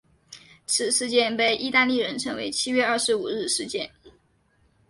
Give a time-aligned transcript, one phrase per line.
[0.65, 3.87] 此事件被意大利人称为七月二十五日事件。